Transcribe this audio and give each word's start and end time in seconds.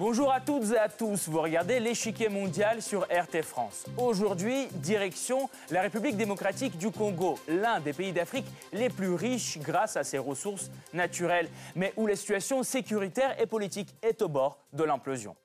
Bonjour 0.00 0.32
à 0.32 0.40
toutes 0.40 0.72
et 0.72 0.78
à 0.78 0.88
tous, 0.88 1.28
vous 1.28 1.42
regardez 1.42 1.78
l'échiquier 1.78 2.30
mondial 2.30 2.80
sur 2.80 3.02
RT 3.02 3.42
France. 3.42 3.84
Aujourd'hui, 3.98 4.66
direction 4.72 5.50
la 5.70 5.82
République 5.82 6.16
démocratique 6.16 6.78
du 6.78 6.90
Congo, 6.90 7.38
l'un 7.46 7.80
des 7.80 7.92
pays 7.92 8.10
d'Afrique 8.10 8.46
les 8.72 8.88
plus 8.88 9.12
riches 9.12 9.58
grâce 9.58 9.98
à 9.98 10.02
ses 10.02 10.16
ressources 10.16 10.70
naturelles, 10.94 11.50
mais 11.76 11.92
où 11.98 12.06
la 12.06 12.16
situation 12.16 12.62
sécuritaire 12.62 13.38
et 13.42 13.44
politique 13.44 13.94
est 14.00 14.22
au 14.22 14.30
bord 14.30 14.56
de 14.72 14.84
l'implosion. 14.84 15.36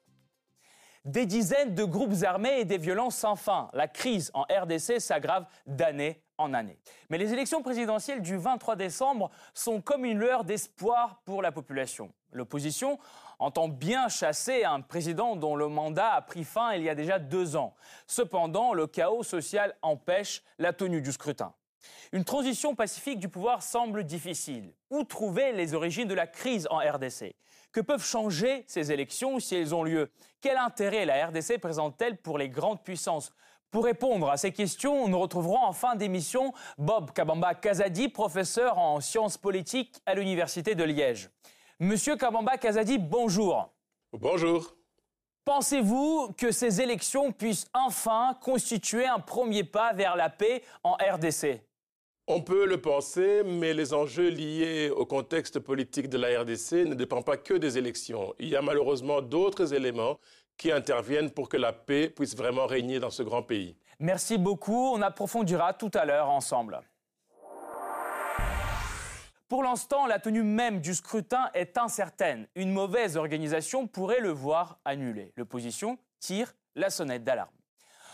Des 1.03 1.25
dizaines 1.25 1.75
de 1.75 1.83
groupes 1.83 2.23
armés 2.23 2.61
et 2.61 2.65
des 2.65 2.77
violences 2.77 3.17
sans 3.17 3.35
fin. 3.35 3.69
La 3.73 3.89
crise 3.89 4.31
en 4.33 4.43
RDC 4.43 5.01
s'aggrave 5.01 5.45
d'année 5.67 6.23
en 6.37 6.53
année. 6.53 6.79
Mais 7.09 7.17
les 7.17 7.33
élections 7.33 7.61
présidentielles 7.61 8.21
du 8.21 8.37
23 8.37 8.77
décembre 8.77 9.31
sont 9.53 9.81
comme 9.81 10.05
une 10.05 10.17
lueur 10.17 10.45
d'espoir 10.45 11.21
pour 11.25 11.41
la 11.41 11.51
population. 11.51 12.09
L'opposition 12.31 12.99
entend 13.39 13.67
bien 13.67 14.09
chasser 14.09 14.63
un 14.63 14.81
président 14.81 15.35
dont 15.35 15.55
le 15.55 15.67
mandat 15.67 16.13
a 16.13 16.21
pris 16.21 16.43
fin 16.43 16.73
il 16.73 16.83
y 16.83 16.89
a 16.89 16.95
déjà 16.95 17.19
deux 17.19 17.55
ans. 17.55 17.75
Cependant, 18.07 18.73
le 18.73 18.87
chaos 18.87 19.23
social 19.23 19.75
empêche 19.81 20.43
la 20.57 20.73
tenue 20.73 21.01
du 21.01 21.11
scrutin. 21.11 21.53
Une 22.11 22.23
transition 22.23 22.75
pacifique 22.75 23.19
du 23.19 23.29
pouvoir 23.29 23.61
semble 23.61 24.03
difficile. 24.03 24.73
Où 24.89 25.03
trouver 25.03 25.51
les 25.51 25.73
origines 25.73 26.07
de 26.07 26.13
la 26.13 26.27
crise 26.27 26.67
en 26.69 26.77
RDC 26.77 27.35
Que 27.71 27.81
peuvent 27.81 28.05
changer 28.05 28.63
ces 28.67 28.91
élections 28.91 29.39
si 29.39 29.55
elles 29.55 29.75
ont 29.75 29.83
lieu? 29.83 30.11
Quel 30.41 30.57
intérêt 30.57 31.05
la 31.05 31.27
RDC 31.27 31.59
présente-t-elle 31.59 32.17
pour 32.17 32.37
les 32.37 32.49
grandes 32.49 32.83
puissances? 32.83 33.33
Pour 33.71 33.83
répondre 33.83 34.29
à 34.29 34.37
ces 34.37 34.53
questions, 34.53 35.09
nous 35.09 35.19
retrouverons 35.19 35.61
en 35.61 35.73
fin 35.73 35.95
d'émission 35.95 36.53
Bob 36.77 37.11
Kabamba 37.11 37.55
Kazadi, 37.55 38.07
professeur 38.07 38.77
en 38.77 39.01
sciences 39.01 39.37
politiques 39.37 40.01
à 40.05 40.13
l'Université 40.13 40.75
de 40.75 40.83
Liège. 40.85 41.29
Monsieur 41.79 42.15
Kabamba 42.15 42.57
Kazadi, 42.57 42.97
bonjour. 42.97 43.69
Bonjour. 44.13 44.73
Pensez-vous 45.43 46.33
que 46.37 46.51
ces 46.51 46.81
élections 46.81 47.33
puissent 47.33 47.67
enfin 47.73 48.37
constituer 48.41 49.05
un 49.05 49.19
premier 49.19 49.65
pas 49.65 49.91
vers 49.91 50.15
la 50.15 50.29
paix 50.29 50.63
en 50.83 50.93
RDC 50.93 51.61
on 52.27 52.41
peut 52.41 52.65
le 52.65 52.81
penser, 52.81 53.43
mais 53.45 53.75
les 53.75 53.93
enjeux 53.93 54.29
liés 54.29 54.89
au 54.89 55.05
contexte 55.05 55.59
politique 55.59 56.09
de 56.09 56.17
la 56.17 56.41
RDC 56.41 56.87
ne 56.87 56.95
dépendent 56.95 57.23
pas 57.23 57.37
que 57.37 57.53
des 57.53 57.77
élections. 57.77 58.33
Il 58.39 58.49
y 58.49 58.55
a 58.55 58.63
malheureusement 58.63 59.21
d'autres 59.21 59.75
éléments 59.75 60.17
qui 60.57 60.71
interviennent 60.71 61.29
pour 61.29 61.49
que 61.49 61.57
la 61.57 61.71
paix 61.71 62.09
puisse 62.09 62.35
vraiment 62.35 62.65
régner 62.65 62.99
dans 62.99 63.11
ce 63.11 63.21
grand 63.21 63.43
pays. 63.43 63.77
Merci 63.99 64.39
beaucoup. 64.39 64.91
On 64.93 65.03
approfondira 65.03 65.75
tout 65.75 65.91
à 65.93 66.03
l'heure 66.03 66.29
ensemble. 66.29 66.81
Pour 69.47 69.61
l'instant, 69.61 70.07
la 70.07 70.17
tenue 70.17 70.41
même 70.41 70.81
du 70.81 70.95
scrutin 70.95 71.51
est 71.53 71.77
incertaine. 71.77 72.47
Une 72.55 72.71
mauvaise 72.71 73.15
organisation 73.15 73.85
pourrait 73.85 74.19
le 74.19 74.31
voir 74.31 74.79
annulé. 74.85 75.33
L'opposition 75.37 75.99
tire 76.19 76.55
la 76.75 76.89
sonnette 76.89 77.23
d'alarme. 77.23 77.51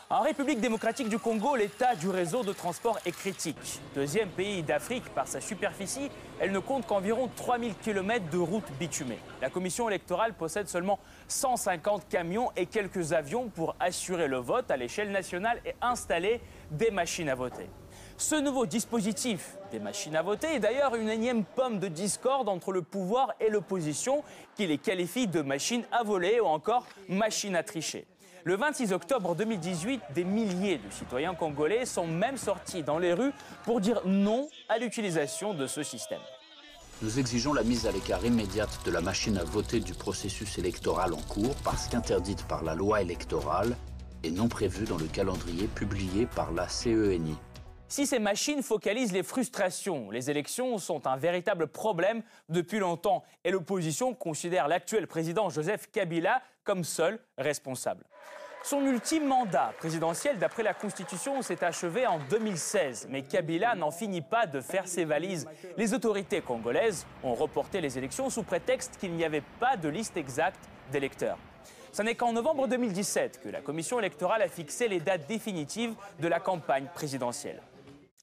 En 0.10 0.20
République 0.20 0.60
démocratique 0.60 1.08
du 1.08 1.18
Congo, 1.18 1.56
l'état 1.56 1.96
du 1.96 2.10
réseau 2.10 2.44
de 2.44 2.52
transport 2.52 3.00
est 3.06 3.14
critique. 3.14 3.80
Deuxième 3.96 4.28
pays 4.28 4.62
d'Afrique 4.62 5.08
par 5.16 5.26
sa 5.26 5.40
superficie, 5.40 6.12
elle 6.42 6.52
ne 6.52 6.60
compte 6.60 6.86
qu'environ 6.86 7.30
3000 7.34 7.76
km 7.76 8.30
de 8.30 8.38
routes 8.38 8.70
bitumées. 8.78 9.20
La 9.42 9.50
commission 9.50 9.88
électorale 9.88 10.34
possède 10.34 10.68
seulement 10.68 11.00
150 11.30 12.10
camions 12.10 12.52
et 12.58 12.66
quelques 12.66 13.14
avions 13.14 13.48
pour 13.48 13.78
assurer 13.80 14.28
le 14.28 14.36
vote 14.36 14.70
à 14.70 14.76
l'échelle 14.76 15.12
nationale 15.12 15.62
et 15.66 15.76
installer 15.82 16.42
des 16.72 16.92
machines 16.92 17.30
à 17.30 17.36
voter. 17.36 17.70
Ce 18.22 18.36
nouveau 18.36 18.68
dispositif 18.68 19.58
des 19.72 19.80
machines 19.80 20.16
à 20.16 20.22
voter 20.22 20.54
est 20.54 20.60
d'ailleurs 20.60 20.94
une 20.94 21.10
énième 21.10 21.44
pomme 21.44 21.80
de 21.80 21.88
discorde 21.88 22.50
entre 22.50 22.72
le 22.72 22.84
pouvoir 22.84 23.34
et 23.40 23.50
l'opposition 23.50 24.24
qui 24.56 24.68
les 24.68 24.78
qualifie 24.78 25.26
de 25.26 25.42
machines 25.42 25.82
à 25.92 26.04
voler 26.04 26.40
ou 26.40 26.46
encore 26.46 26.86
machines 27.10 27.56
à 27.56 27.64
tricher. 27.64 28.06
Le 28.44 28.56
26 28.56 28.94
octobre 28.94 29.36
2018, 29.36 30.02
des 30.14 30.24
milliers 30.24 30.78
de 30.78 30.92
citoyens 30.92 31.34
congolais 31.34 31.88
sont 31.88 32.06
même 32.06 32.38
sortis 32.38 32.84
dans 32.84 33.00
les 33.00 33.14
rues 33.14 33.34
pour 33.66 33.82
dire 33.82 34.04
non 34.06 34.48
à 34.70 34.78
l'utilisation 34.78 35.56
de 35.56 35.66
ce 35.66 35.82
système. 35.82 36.22
Nous 37.02 37.18
exigeons 37.18 37.54
la 37.54 37.64
mise 37.64 37.88
à 37.88 37.92
l'écart 37.92 38.24
immédiate 38.24 38.86
de 38.86 38.92
la 38.92 39.02
machine 39.02 39.40
à 39.40 39.44
voter 39.44 39.80
du 39.80 39.96
processus 39.96 40.60
électoral 40.60 41.16
en 41.16 41.22
cours 41.24 41.56
parce 41.64 41.88
qu'interdite 41.88 42.44
par 42.44 42.64
la 42.64 42.76
loi 42.76 43.02
électorale 43.02 43.76
et 44.22 44.30
non 44.30 44.48
prévue 44.48 44.86
dans 44.86 45.00
le 45.00 45.08
calendrier 45.08 45.66
publié 45.66 46.28
par 46.28 46.52
la 46.52 46.68
CENI. 46.70 47.36
Si 47.92 48.08
ces 48.08 48.20
machines 48.20 48.64
focalisent 48.64 49.12
les 49.12 49.22
frustrations, 49.22 50.12
les 50.12 50.32
élections 50.32 50.78
sont 50.78 51.08
un 51.08 51.18
véritable 51.18 51.68
problème 51.68 52.24
depuis 52.48 52.80
longtemps 52.80 53.22
et 53.44 53.52
l'opposition 53.52 54.14
considère 54.14 54.70
l'actuel 54.70 55.08
président 55.08 55.50
Joseph 55.50 55.92
Kabila 55.92 56.42
comme 56.64 56.86
seul 56.86 57.20
responsable. 57.38 58.06
Son 58.64 58.80
ultime 58.86 59.28
mandat 59.28 59.74
présidentiel, 59.78 60.40
d'après 60.40 60.64
la 60.64 60.74
Constitution, 60.74 61.42
s'est 61.42 61.66
achevé 61.66 62.08
en 62.08 62.20
2016, 62.30 63.08
mais 63.10 63.24
Kabila 63.24 63.76
n'en 63.76 63.92
finit 63.92 64.22
pas 64.22 64.48
de 64.48 64.62
faire 64.62 64.88
ses 64.88 65.04
valises. 65.04 65.46
Les 65.76 65.94
autorités 65.94 66.40
congolaises 66.40 67.06
ont 67.26 67.36
reporté 67.36 67.82
les 67.82 67.98
élections 67.98 68.30
sous 68.30 68.44
prétexte 68.44 68.96
qu'il 69.02 69.12
n'y 69.12 69.26
avait 69.26 69.44
pas 69.60 69.76
de 69.76 69.90
liste 69.90 70.16
exacte 70.16 70.64
d'électeurs. 70.94 71.38
Ce 71.92 72.02
n'est 72.02 72.16
qu'en 72.16 72.32
novembre 72.32 72.70
2017 72.70 73.42
que 73.44 73.50
la 73.50 73.60
commission 73.60 74.00
électorale 74.00 74.44
a 74.44 74.48
fixé 74.48 74.88
les 74.88 75.02
dates 75.02 75.28
définitives 75.28 75.94
de 76.22 76.30
la 76.30 76.40
campagne 76.40 76.88
présidentielle. 76.96 77.62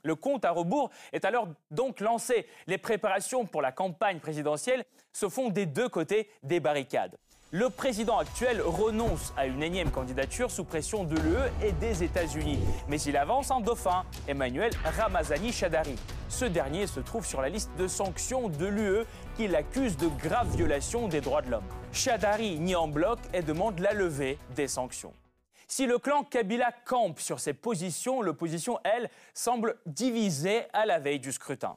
Le 0.04 0.14
compte 0.14 0.44
à 0.44 0.50
rebours 0.50 0.90
est 1.12 1.24
alors 1.24 1.48
donc 1.70 2.00
lancé. 2.00 2.46
Les 2.66 2.78
préparations 2.78 3.46
pour 3.46 3.62
la 3.62 3.72
campagne 3.72 4.20
présidentielle 4.20 4.84
se 5.12 5.28
font 5.28 5.48
des 5.50 5.66
deux 5.66 5.88
côtés 5.88 6.28
des 6.42 6.60
barricades. 6.60 7.16
Le 7.50 7.70
président 7.70 8.18
actuel 8.18 8.60
renonce 8.60 9.32
à 9.34 9.46
une 9.46 9.62
énième 9.62 9.90
candidature 9.90 10.50
sous 10.50 10.64
pression 10.64 11.04
de 11.04 11.16
l'UE 11.16 11.66
et 11.66 11.72
des 11.72 12.04
États-Unis. 12.04 12.58
Mais 12.88 13.00
il 13.00 13.16
avance 13.16 13.50
un 13.50 13.60
dauphin, 13.60 14.04
Emmanuel 14.26 14.70
Ramazani 14.84 15.50
Chadari. 15.50 15.96
Ce 16.28 16.44
dernier 16.44 16.86
se 16.86 17.00
trouve 17.00 17.24
sur 17.24 17.40
la 17.40 17.48
liste 17.48 17.70
de 17.78 17.86
sanctions 17.86 18.50
de 18.50 18.66
l'UE 18.66 19.06
qui 19.38 19.48
l'accuse 19.48 19.96
de 19.96 20.08
graves 20.08 20.54
violations 20.54 21.08
des 21.08 21.22
droits 21.22 21.40
de 21.40 21.50
l'homme. 21.50 21.64
Chadari 21.90 22.58
nie 22.58 22.76
en 22.76 22.86
bloc 22.86 23.18
et 23.32 23.40
demande 23.40 23.78
la 23.78 23.94
levée 23.94 24.36
des 24.54 24.68
sanctions. 24.68 25.14
Si 25.70 25.84
le 25.84 25.98
clan 25.98 26.24
Kabila 26.24 26.72
campe 26.86 27.20
sur 27.20 27.40
ses 27.40 27.52
positions, 27.52 28.22
l'opposition, 28.22 28.78
elle, 28.84 29.10
semble 29.34 29.76
divisée 29.84 30.62
à 30.72 30.86
la 30.86 30.98
veille 30.98 31.20
du 31.20 31.30
scrutin. 31.30 31.76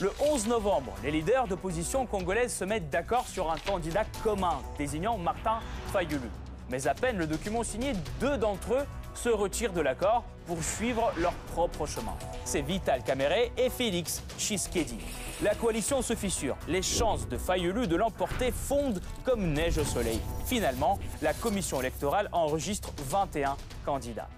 Le 0.00 0.12
11 0.20 0.48
novembre, 0.48 0.94
les 1.02 1.10
leaders 1.10 1.48
d'opposition 1.48 2.04
congolaise 2.04 2.54
se 2.54 2.64
mettent 2.64 2.90
d'accord 2.90 3.26
sur 3.26 3.50
un 3.50 3.56
candidat 3.56 4.04
commun, 4.22 4.60
désignant 4.76 5.16
Martin 5.16 5.60
Fayoulou. 5.94 6.28
Mais 6.68 6.86
à 6.86 6.92
peine 6.92 7.16
le 7.16 7.26
document 7.26 7.64
signé, 7.64 7.94
deux 8.20 8.36
d'entre 8.36 8.74
eux 8.74 8.86
se 9.16 9.28
retirent 9.28 9.72
de 9.72 9.80
l'accord 9.80 10.24
pour 10.46 10.62
suivre 10.62 11.12
leur 11.18 11.32
propre 11.52 11.86
chemin. 11.86 12.14
C'est 12.44 12.62
Vital 12.62 13.02
Kamere 13.02 13.50
et 13.56 13.70
Félix 13.70 14.22
Tshisekedi. 14.38 14.98
La 15.42 15.54
coalition 15.54 16.02
se 16.02 16.14
fissure. 16.14 16.56
Les 16.68 16.82
chances 16.82 17.28
de 17.28 17.36
Fayoulou 17.36 17.86
de 17.86 17.96
l'emporter 17.96 18.52
fondent 18.52 19.02
comme 19.24 19.52
neige 19.52 19.78
au 19.78 19.84
soleil. 19.84 20.20
Finalement, 20.44 20.98
la 21.22 21.34
commission 21.34 21.80
électorale 21.80 22.28
enregistre 22.32 22.92
21 22.96 23.56
candidats. 23.84 24.28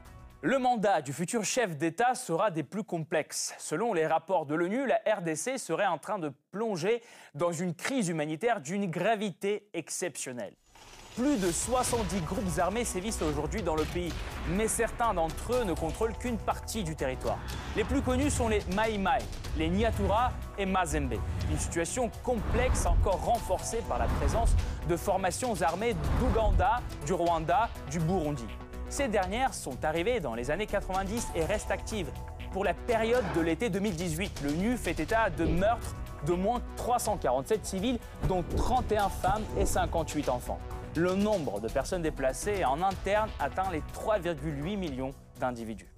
Le 0.41 0.59
mandat 0.59 1.03
du 1.03 1.13
futur 1.13 1.45
chef 1.45 1.77
d'État 1.77 2.15
sera 2.15 2.53
des 2.53 2.63
plus 2.63 2.85
complexes. 2.85 3.55
Selon 3.59 3.93
les 3.93 4.07
rapports 4.07 4.47
de 4.47 4.55
l'ONU, 4.55 4.87
la 4.87 5.01
RDC 5.05 5.59
serait 5.59 5.87
en 5.87 5.99
train 5.99 6.21
de 6.21 6.33
plonger 6.53 7.03
dans 7.35 7.51
une 7.51 7.75
crise 7.75 8.09
humanitaire 8.09 8.61
d'une 8.61 8.87
gravité 8.89 9.69
exceptionnelle. 9.75 10.55
Plus 11.19 11.37
de 11.37 11.51
70 11.51 12.21
groupes 12.21 12.59
armés 12.61 12.85
sévissent 12.85 13.23
aujourd'hui 13.23 13.61
dans 13.61 13.75
le 13.75 13.83
pays, 13.83 14.13
mais 14.51 14.69
certains 14.69 15.13
d'entre 15.15 15.53
eux 15.53 15.65
ne 15.65 15.73
contrôlent 15.73 16.17
qu'une 16.17 16.39
partie 16.39 16.85
du 16.85 16.95
territoire. 16.95 17.39
Les 17.75 17.83
plus 17.83 18.03
connus 18.03 18.31
sont 18.31 18.49
les 18.49 18.63
Mai 18.77 18.99
Mai, 18.99 19.19
les 19.57 19.69
Nyatura 19.69 20.31
et 20.57 20.65
Mazembe. 20.65 21.15
Une 21.51 21.59
situation 21.59 22.09
complexe 22.23 22.87
encore 22.87 23.21
renforcée 23.25 23.83
par 23.89 23.99
la 23.99 24.05
présence 24.05 24.55
de 24.89 24.97
formations 24.97 25.61
armées 25.61 25.97
d'Ouganda, 26.21 26.81
du 27.05 27.15
Rwanda, 27.15 27.69
du 27.91 27.99
Burundi. 27.99 28.47
Ces 28.89 29.09
dernières 29.09 29.55
sont 29.55 29.85
arrivées 29.85 30.21
dans 30.21 30.37
les 30.37 30.53
années 30.53 30.67
90 30.67 31.31
et 31.35 31.45
restent 31.45 31.73
actives. 31.73 32.13
Pour 32.53 32.63
la 32.65 32.75
période 32.75 33.25
de 33.35 33.41
l'été 33.41 33.71
2018, 33.71 34.43
le 34.45 34.53
NU 34.53 34.77
fait 34.77 35.01
état 35.01 35.31
de 35.31 35.47
meurtres 35.47 35.97
de 36.29 36.35
moins 36.35 36.63
347 36.77 37.67
civils, 37.67 37.99
dont 38.29 38.45
31 38.57 39.09
femmes 39.09 39.45
et 39.59 39.67
58 39.67 40.29
enfants 40.29 40.61
le 40.99 41.15
nombre 41.15 41.61
de 41.61 41.69
personnes 41.69 42.03
déplacées 42.03 42.65
en 42.65 42.83
interne 42.83 43.31
atteint 43.39 43.71
les 43.71 43.83
3,8 43.95 44.77
millions 44.77 45.15
d'individus. 45.41 45.89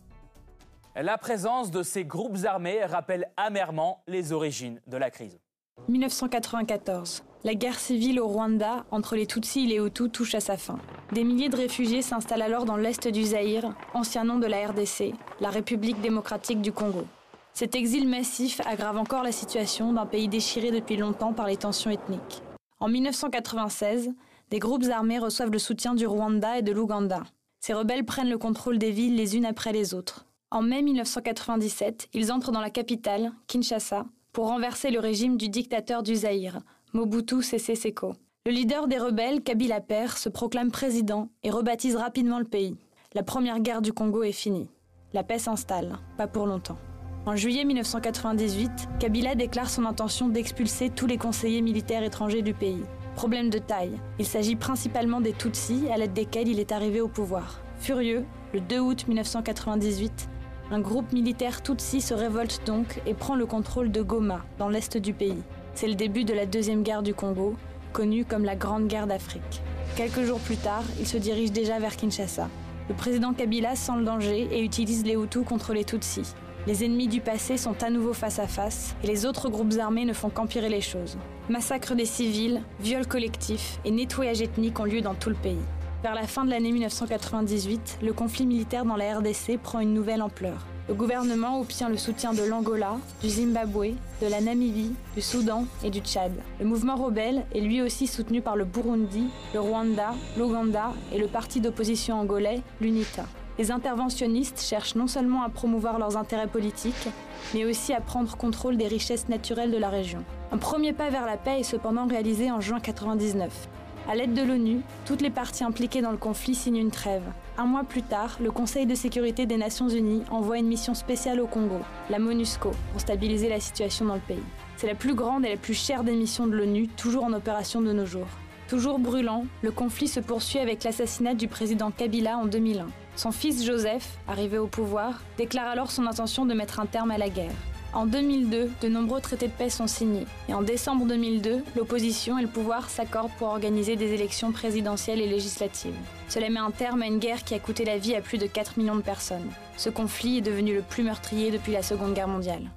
La 0.95 1.17
présence 1.17 1.71
de 1.71 1.83
ces 1.83 2.05
groupes 2.05 2.45
armés 2.45 2.85
rappelle 2.85 3.31
amèrement 3.37 4.03
les 4.07 4.33
origines 4.33 4.81
de 4.87 4.97
la 4.99 5.11
crise. 5.11 5.41
1994. 5.89 7.25
La 7.45 7.55
guerre 7.55 7.79
civile 7.79 8.21
au 8.21 8.29
Rwanda 8.29 8.85
entre 8.91 9.17
les 9.17 9.27
Tutsis 9.27 9.65
et 9.65 9.67
les 9.67 9.79
Hutus 9.79 10.13
touche 10.13 10.35
à 10.35 10.41
sa 10.41 10.59
fin. 10.59 10.79
Des 11.13 11.25
milliers 11.25 11.49
de 11.49 11.57
réfugiés 11.57 12.03
s'installent 12.03 12.43
alors 12.43 12.67
dans 12.67 12.77
l'est 12.77 13.09
du 13.09 13.25
Zaïre, 13.25 13.73
ancien 13.95 14.25
nom 14.25 14.39
de 14.39 14.47
la 14.47 14.67
RDC, 14.67 15.15
la 15.41 15.49
République 15.49 16.01
démocratique 16.03 16.61
du 16.61 16.73
Congo. 16.73 17.07
Cet 17.55 17.75
exil 17.75 18.07
massif 18.07 18.61
aggrave 18.67 18.99
encore 18.99 19.23
la 19.23 19.33
situation 19.33 19.95
d'un 19.95 20.07
pays 20.07 20.29
déchiré 20.29 20.71
depuis 20.71 20.99
longtemps 20.99 21.33
par 21.33 21.47
les 21.47 21.57
tensions 21.57 21.91
ethniques. 21.91 22.43
En 22.79 22.89
1996, 22.89 24.11
des 24.51 24.59
groupes 24.59 24.87
armés 24.91 25.19
reçoivent 25.19 25.51
le 25.51 25.59
soutien 25.59 25.95
du 25.95 26.07
Rwanda 26.07 26.59
et 26.59 26.63
de 26.63 26.73
l'Ouganda. 26.73 27.23
Ces 27.61 27.73
rebelles 27.73 28.05
prennent 28.05 28.31
le 28.31 28.39
contrôle 28.39 28.79
des 28.79 28.91
villes 28.91 29.17
les 29.17 29.37
unes 29.37 29.47
après 29.47 29.73
les 29.73 29.95
autres. 29.95 30.27
En 30.51 30.63
mai 30.63 30.83
1997, 30.83 32.09
ils 32.13 32.33
entrent 32.33 32.51
dans 32.51 32.61
la 32.61 32.71
capitale, 32.71 33.33
Kinshasa, 33.47 34.07
pour 34.33 34.49
renverser 34.49 34.91
le 34.91 34.99
régime 34.99 35.37
du 35.37 35.49
dictateur 35.49 36.03
du 36.03 36.17
Zaïre, 36.17 36.61
Mobutu 36.93 37.43
Sese 37.43 37.75
Seko. 37.75 38.15
Le 38.47 38.53
leader 38.53 38.89
des 38.89 38.99
rebelles, 38.99 39.43
Kabila 39.43 39.81
Père, 39.81 40.17
se 40.17 40.29
proclame 40.29 40.71
président 40.71 41.29
et 41.43 41.51
rebaptise 41.51 41.95
rapidement 41.95 42.39
le 42.39 42.45
pays. 42.45 42.77
La 43.15 43.23
première 43.23 43.61
guerre 43.61 43.83
du 43.83 43.93
Congo 43.93 44.23
est 44.23 44.33
finie. 44.33 44.69
La 45.13 45.23
paix 45.23 45.39
s'installe, 45.39 45.99
pas 46.17 46.27
pour 46.27 46.47
longtemps. 46.47 46.79
En 47.27 47.37
juillet 47.37 47.65
1998, 47.65 48.71
Kabila 48.99 49.35
déclare 49.35 49.69
son 49.69 49.85
intention 49.85 50.29
d'expulser 50.29 50.91
tous 50.91 51.07
les 51.07 51.19
conseillers 51.19 51.63
militaires 51.63 52.03
étrangers 52.03 52.43
du 52.43 52.55
pays. 52.55 52.83
Problème 53.21 53.51
de 53.51 53.59
taille. 53.59 54.01
Il 54.19 54.25
s'agit 54.25 54.57
principalement 54.57 55.21
des 55.21 55.35
Tutsis 55.35 55.85
à 55.93 55.99
l'aide 55.99 56.15
desquels 56.15 56.49
il 56.49 56.59
est 56.59 56.73
arrivé 56.73 57.03
au 57.03 57.07
pouvoir. 57.07 57.61
Furieux, 57.79 58.25
le 58.55 58.63
2 58.63 58.79
août 58.79 59.05
1998, 59.09 60.31
un 60.71 60.81
groupe 60.81 61.13
militaire 61.13 61.63
Tutsi 61.63 62.01
se 62.01 62.15
révolte 62.15 62.63
donc 62.65 63.03
et 63.05 63.13
prend 63.13 63.35
le 63.35 63.45
contrôle 63.45 63.93
de 63.93 64.01
Goma, 64.01 64.43
dans 64.57 64.71
l'est 64.71 64.97
du 64.97 65.13
pays. 65.13 65.43
C'est 65.75 65.87
le 65.87 65.97
début 65.97 66.25
de 66.25 66.33
la 66.33 66.47
Deuxième 66.47 66.83
Guerre 66.83 67.03
du 67.03 67.13
Congo, 67.13 67.57
connue 67.93 68.25
comme 68.25 68.47
la 68.47 68.57
Grande 68.57 68.87
Guerre 68.87 69.07
d'Afrique. 69.07 69.61
Quelques 69.97 70.23
jours 70.23 70.41
plus 70.41 70.57
tard, 70.57 70.85
il 70.99 71.07
se 71.07 71.19
dirige 71.19 71.53
déjà 71.53 71.79
vers 71.79 71.97
Kinshasa. 71.97 72.49
Le 72.89 72.95
président 72.95 73.35
Kabila 73.35 73.77
sent 73.77 73.99
le 73.99 74.05
danger 74.05 74.49
et 74.51 74.65
utilise 74.65 75.05
les 75.05 75.17
Hutus 75.17 75.45
contre 75.45 75.75
les 75.75 75.85
Tutsis. 75.85 76.33
Les 76.67 76.85
ennemis 76.85 77.09
du 77.09 77.23
passé 77.23 77.57
sont 77.57 77.83
à 77.83 77.89
nouveau 77.89 78.13
face 78.13 78.39
à 78.39 78.47
face 78.47 78.95
et 79.03 79.07
les 79.07 79.25
autres 79.25 79.49
groupes 79.49 79.79
armés 79.81 80.05
ne 80.05 80.13
font 80.13 80.29
qu'empirer 80.29 80.69
les 80.69 80.83
choses. 80.83 81.17
Massacres 81.49 81.95
des 81.95 82.05
civils, 82.05 82.61
viols 82.81 83.07
collectifs 83.07 83.79
et 83.87 83.91
nettoyage 83.91 84.43
ethnique 84.43 84.79
ont 84.79 84.85
lieu 84.85 85.01
dans 85.01 85.15
tout 85.15 85.31
le 85.31 85.37
pays. 85.37 85.59
Vers 86.03 86.15
la 86.15 86.27
fin 86.27 86.45
de 86.45 86.51
l'année 86.51 86.73
1998, 86.73 87.99
le 88.03 88.13
conflit 88.13 88.47
militaire 88.47 88.85
dans 88.85 88.97
la 88.97 89.19
RDC 89.19 89.59
prend 89.63 89.81
une 89.81 89.95
nouvelle 89.95 90.21
ampleur. 90.21 90.67
Le 90.89 90.95
gouvernement 90.95 91.61
obtient 91.61 91.89
le 91.89 91.97
soutien 91.97 92.35
de 92.35 92.43
l'Angola, 92.43 92.97
du 93.23 93.29
Zimbabwe, 93.31 93.95
de 94.21 94.27
la 94.27 94.41
Namibie, 94.41 94.95
du 95.15 95.23
Soudan 95.23 95.65
et 95.83 95.91
du 95.91 96.01
Tchad. 96.01 96.33
Le 96.59 96.67
mouvement 96.67 96.97
rebelle 96.97 97.47
est 97.55 97.61
lui 97.61 97.81
aussi 97.81 98.07
soutenu 98.07 98.43
par 98.43 98.57
le 98.57 98.65
Burundi, 98.65 99.29
le 99.55 99.61
Rwanda, 99.61 100.15
l'Ouganda 100.37 100.93
et 101.13 101.19
le 101.19 101.27
parti 101.27 101.61
d'opposition 101.61 102.19
angolais, 102.19 102.61
l'UNITA. 102.81 103.25
Les 103.61 103.71
interventionnistes 103.71 104.63
cherchent 104.63 104.95
non 104.95 105.07
seulement 105.07 105.43
à 105.43 105.51
promouvoir 105.51 105.99
leurs 105.99 106.17
intérêts 106.17 106.47
politiques, 106.47 107.11
mais 107.53 107.67
aussi 107.67 107.93
à 107.93 108.01
prendre 108.01 108.35
contrôle 108.35 108.79
des 108.79 108.89
richesses 108.89 109.29
naturelles 109.29 109.71
de 109.71 109.77
la 109.77 109.91
région. 109.91 110.25
Un 110.51 110.57
premier 110.57 110.95
pas 110.95 111.11
vers 111.11 111.27
la 111.27 111.37
paix 111.37 111.61
est 111.61 111.63
cependant 111.63 112.07
réalisé 112.07 112.51
en 112.51 112.63
juin 112.63 112.79
1999. 112.79 113.69
À 114.09 114.15
l'aide 114.15 114.33
de 114.33 114.41
l'ONU, 114.41 114.81
toutes 115.05 115.21
les 115.21 115.29
parties 115.29 115.63
impliquées 115.63 116.01
dans 116.01 116.11
le 116.11 116.17
conflit 116.17 116.55
signent 116.55 116.79
une 116.79 116.91
trêve. 116.91 117.25
Un 117.59 117.67
mois 117.67 117.85
plus 117.85 118.01
tard, 118.01 118.39
le 118.41 118.51
Conseil 118.51 118.87
de 118.87 118.95
sécurité 118.95 119.45
des 119.45 119.59
Nations 119.59 119.91
Unies 119.91 120.23
envoie 120.31 120.57
une 120.57 120.67
mission 120.67 120.95
spéciale 120.95 121.39
au 121.39 121.47
Congo, 121.47 121.81
la 122.09 122.19
MONUSCO, 122.19 122.71
pour 122.93 123.01
stabiliser 123.03 123.51
la 123.51 123.61
situation 123.61 124.07
dans 124.07 124.15
le 124.15 124.21
pays. 124.21 124.39
C'est 124.79 124.87
la 124.87 124.95
plus 124.95 125.15
grande 125.15 125.45
et 125.45 125.51
la 125.51 125.59
plus 125.59 125.75
chère 125.75 126.03
des 126.03 126.17
missions 126.17 126.47
de 126.47 126.57
l'ONU, 126.57 126.89
toujours 126.89 127.25
en 127.25 127.35
opération 127.35 127.83
de 127.83 127.93
nos 127.93 128.07
jours. 128.07 128.29
Toujours 128.71 128.99
brûlant, 128.99 129.45
le 129.61 129.71
conflit 129.71 130.09
se 130.09 130.21
poursuit 130.21 130.61
avec 130.61 130.83
l'assassinat 130.83 131.35
du 131.35 131.47
président 131.47 131.91
Kabila 131.91 132.39
en 132.39 132.47
2001. 132.47 132.87
Son 133.21 133.33
fils 133.33 133.67
Joseph, 133.67 134.17
arrivé 134.27 134.57
au 134.57 134.67
pouvoir, 134.67 135.21
déclare 135.37 135.67
alors 135.67 135.91
son 135.91 136.07
intention 136.07 136.47
de 136.47 136.55
mettre 136.55 136.81
un 136.81 136.87
terme 136.87 137.11
à 137.11 137.19
la 137.19 137.29
guerre. 137.29 137.53
En 137.93 138.07
2002, 138.07 138.71
de 138.81 138.89
nombreux 138.89 139.21
traités 139.21 139.49
de 139.49 139.53
paix 139.53 139.69
sont 139.69 139.87
signés. 139.87 140.25
Et 140.49 140.55
en 140.55 140.63
décembre 140.63 141.05
2002, 141.05 141.63
l'opposition 141.77 142.39
et 142.39 142.43
le 142.43 142.49
pouvoir 142.49 142.89
s'accordent 142.89 143.37
pour 143.39 143.49
organiser 143.49 143.97
des 143.97 144.15
élections 144.15 144.53
présidentielles 144.53 145.21
et 145.21 145.27
législatives. 145.27 145.95
Cela 146.31 146.49
met 146.49 146.61
un 146.61 146.71
terme 146.71 147.03
à 147.03 147.09
une 147.09 147.19
guerre 147.19 147.45
qui 147.45 147.53
a 147.53 147.59
coûté 147.59 147.85
la 147.85 147.99
vie 147.99 148.17
à 148.17 148.23
plus 148.23 148.39
de 148.39 148.47
4 148.47 148.79
millions 148.79 148.97
de 148.97 149.03
personnes. 149.03 149.53
Ce 149.77 149.91
conflit 149.91 150.39
est 150.39 150.41
devenu 150.41 150.75
le 150.75 150.81
plus 150.81 151.03
meurtrier 151.03 151.51
depuis 151.51 151.73
la 151.73 151.83
Seconde 151.83 152.15
Guerre 152.15 152.27
mondiale. 152.27 152.71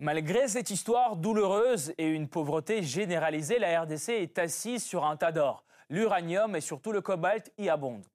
Malgré 0.00 0.48
cette 0.48 0.70
histoire 0.70 1.16
douloureuse 1.16 1.92
et 1.98 2.08
une 2.08 2.28
pauvreté 2.28 2.82
généralisée, 2.82 3.58
la 3.58 3.82
RDC 3.82 4.08
est 4.08 4.38
assise 4.38 4.82
sur 4.82 5.04
un 5.04 5.18
tas 5.18 5.32
d'or. 5.32 5.64
L'uranium 5.90 6.56
et 6.56 6.62
surtout 6.62 6.92
le 6.92 7.02
cobalt 7.02 7.52
y 7.58 7.68
abondent. 7.68 8.06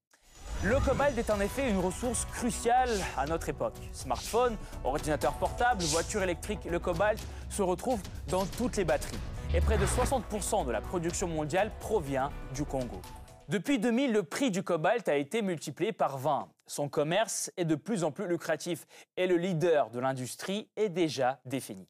Le 0.63 0.79
cobalt 0.79 1.17
est 1.17 1.31
en 1.31 1.39
effet 1.39 1.67
une 1.71 1.79
ressource 1.79 2.25
cruciale 2.25 2.91
à 3.17 3.25
notre 3.25 3.49
époque. 3.49 3.73
Smartphones, 3.93 4.55
ordinateurs 4.83 5.33
portables, 5.33 5.81
voitures 5.85 6.21
électriques, 6.21 6.65
le 6.65 6.77
cobalt 6.77 7.19
se 7.49 7.63
retrouve 7.63 7.99
dans 8.27 8.45
toutes 8.45 8.77
les 8.77 8.85
batteries. 8.85 9.17
Et 9.55 9.59
près 9.59 9.79
de 9.79 9.85
60% 9.87 10.67
de 10.67 10.71
la 10.71 10.79
production 10.79 11.27
mondiale 11.27 11.71
provient 11.79 12.29
du 12.53 12.63
Congo. 12.63 13.01
Depuis 13.49 13.79
2000, 13.79 14.13
le 14.13 14.21
prix 14.21 14.51
du 14.51 14.61
cobalt 14.61 15.09
a 15.09 15.15
été 15.15 15.41
multiplié 15.41 15.93
par 15.93 16.19
20. 16.19 16.47
Son 16.67 16.89
commerce 16.89 17.51
est 17.57 17.65
de 17.65 17.73
plus 17.73 18.03
en 18.03 18.11
plus 18.11 18.27
lucratif 18.27 18.85
et 19.17 19.25
le 19.25 19.37
leader 19.37 19.89
de 19.89 19.99
l'industrie 19.99 20.69
est 20.75 20.89
déjà 20.89 21.39
défini. 21.43 21.87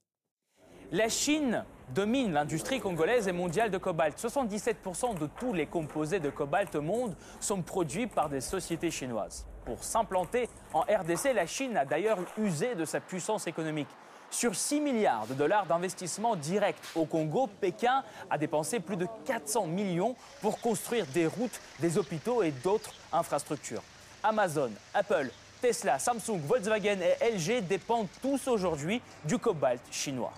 La 0.94 1.08
Chine 1.08 1.64
domine 1.96 2.34
l'industrie 2.34 2.82
congolaise 2.82 3.30
et 3.30 3.32
mondiale 3.32 3.72
de 3.72 3.78
cobalt. 3.78 4.20
77% 4.20 5.18
de 5.18 5.30
tous 5.40 5.54
les 5.54 5.66
composés 5.66 6.20
de 6.20 6.30
cobalt 6.30 6.76
au 6.76 6.82
monde 6.82 7.16
sont 7.40 7.62
produits 7.62 8.08
par 8.08 8.28
des 8.28 8.42
sociétés 8.42 8.92
chinoises. 8.92 9.46
Pour 9.64 9.86
s'implanter 9.86 10.50
en 10.74 10.82
RDC, 10.82 11.34
la 11.34 11.46
Chine 11.46 11.78
a 11.78 11.86
d'ailleurs 11.86 12.18
usé 12.38 12.76
de 12.76 12.84
sa 12.84 13.00
puissance 13.00 13.48
économique. 13.48 13.88
Sur 14.30 14.54
6 14.54 14.82
milliards 14.82 15.28
de 15.28 15.34
dollars 15.34 15.66
d'investissement 15.66 16.36
direct 16.36 16.84
au 16.94 17.06
Congo, 17.06 17.48
Pékin 17.48 18.04
a 18.30 18.38
dépensé 18.38 18.82
plus 18.82 18.98
de 18.98 19.08
400 19.24 19.68
millions 19.68 20.18
pour 20.42 20.60
construire 20.60 21.06
des 21.14 21.26
routes, 21.26 21.62
des 21.80 21.98
hôpitaux 21.98 22.44
et 22.44 22.52
d'autres 22.52 22.94
infrastructures. 23.14 23.84
Amazon, 24.24 24.72
Apple, 24.94 25.30
Tesla, 25.62 26.00
Samsung, 26.00 26.42
Volkswagen 26.46 26.98
et 27.00 27.32
LG 27.32 27.66
dépendent 27.66 28.10
tous 28.22 28.50
aujourd'hui 28.50 29.02
du 29.24 29.38
cobalt 29.38 29.82
chinois. 29.90 30.34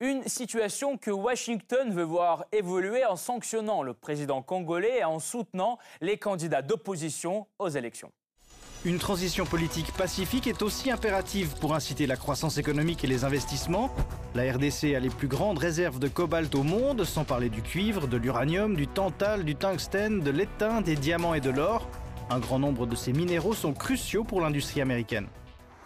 Une 0.00 0.22
situation 0.28 0.96
que 0.96 1.10
Washington 1.10 1.90
veut 1.90 2.04
voir 2.04 2.44
évoluer 2.52 3.04
en 3.04 3.16
sanctionnant 3.16 3.82
le 3.82 3.94
président 3.94 4.42
congolais 4.42 4.98
et 5.00 5.04
en 5.04 5.18
soutenant 5.18 5.76
les 6.00 6.18
candidats 6.18 6.62
d'opposition 6.62 7.48
aux 7.58 7.68
élections. 7.68 8.12
Une 8.84 8.98
transition 8.98 9.44
politique 9.44 9.92
pacifique 9.94 10.46
est 10.46 10.62
aussi 10.62 10.92
impérative 10.92 11.56
pour 11.60 11.74
inciter 11.74 12.06
la 12.06 12.14
croissance 12.14 12.58
économique 12.58 13.02
et 13.02 13.08
les 13.08 13.24
investissements. 13.24 13.90
La 14.36 14.52
RDC 14.52 14.94
a 14.94 15.00
les 15.00 15.10
plus 15.10 15.26
grandes 15.26 15.58
réserves 15.58 15.98
de 15.98 16.06
cobalt 16.06 16.54
au 16.54 16.62
monde, 16.62 17.02
sans 17.02 17.24
parler 17.24 17.48
du 17.48 17.60
cuivre, 17.60 18.06
de 18.06 18.16
l'uranium, 18.16 18.76
du 18.76 18.86
tantal, 18.86 19.44
du 19.44 19.56
tungstène, 19.56 20.20
de 20.20 20.30
l'étain, 20.30 20.80
des 20.80 20.94
diamants 20.94 21.34
et 21.34 21.40
de 21.40 21.50
l'or. 21.50 21.88
Un 22.30 22.38
grand 22.38 22.60
nombre 22.60 22.86
de 22.86 22.94
ces 22.94 23.12
minéraux 23.12 23.54
sont 23.54 23.72
cruciaux 23.72 24.22
pour 24.22 24.40
l'industrie 24.40 24.80
américaine. 24.80 25.26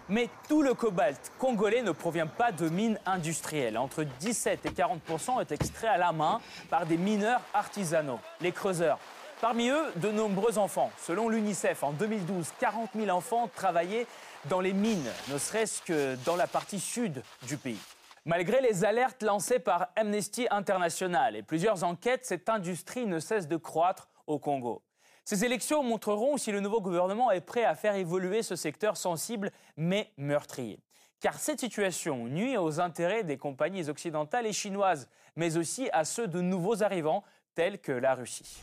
Mais 0.09 0.28
tout 0.49 0.62
le 0.62 0.75
cobalt 0.75 1.32
congolais 1.38 1.82
ne 1.82 1.92
provient 1.92 2.26
pas 2.26 2.52
de 2.52 2.68
mines 2.68 2.99
industrielles. 3.06 3.78
Entre 3.78 4.04
17 4.04 4.66
et 4.66 4.71
40% 4.71 5.40
est 5.40 5.52
extrait 5.52 5.88
à 5.88 5.99
la 5.99 6.12
main 6.12 6.40
par 6.71 6.87
des 6.87 6.97
mineurs 6.97 7.40
artisanaux, 7.54 8.21
les 8.40 8.52
creuseurs. 8.52 8.99
Parmi 9.40 9.68
eux, 9.71 9.92
de 9.97 10.11
nombreux 10.11 10.59
enfants. 10.59 10.90
Selon 10.99 11.28
l'UNICEF, 11.28 11.82
en 11.82 11.92
2012, 11.92 12.52
40 12.61 12.90
000 12.94 13.11
enfants 13.16 13.49
travaillaient 13.54 14.06
dans 14.47 14.61
les 14.61 14.73
mines, 14.73 15.11
ne 15.28 15.38
serait-ce 15.38 15.82
que 15.82 16.16
dans 16.25 16.37
la 16.37 16.47
partie 16.47 16.80
sud 16.80 17.23
du 17.47 17.56
pays. 17.56 17.80
Malgré 18.25 18.61
les 18.61 18.85
alertes 18.85 19.23
lancées 19.25 19.59
par 19.59 19.88
Amnesty 19.97 20.47
International 20.50 21.35
et 21.35 21.42
plusieurs 21.42 21.82
enquêtes, 21.82 22.25
cette 22.25 22.49
industrie 22.49 23.04
ne 23.04 23.18
cesse 23.18 23.49
de 23.49 23.56
croître 23.56 24.09
au 24.28 24.38
Congo. 24.38 24.82
Ces 25.25 25.45
élections 25.45 25.83
montreront 25.83 26.37
si 26.37 26.50
le 26.50 26.61
nouveau 26.61 26.81
gouvernement 26.81 27.31
est 27.31 27.41
prêt 27.41 27.64
à 27.64 27.75
faire 27.75 27.95
évoluer 27.95 28.43
ce 28.43 28.57
secteur 28.57 28.97
sensible 28.97 29.50
mais 29.76 30.11
meurtrier. 30.17 30.81
Car 31.21 31.38
cette 31.38 31.61
situation 31.61 32.26
nuit 32.26 32.57
aux 32.57 32.81
intérêts 32.81 33.23
des 33.23 33.37
compagnies 33.37 33.88
occidentales 33.88 34.47
et 34.47 34.52
chinoises, 34.52 35.09
mais 35.37 35.57
aussi 35.57 35.88
à 35.93 36.05
ceux 36.05 36.26
de 36.26 36.41
nouveaux 36.41 36.83
arrivants 36.83 37.23
tels 37.55 37.79
que 37.79 37.93
la 37.93 38.17
Russie. 38.17 38.61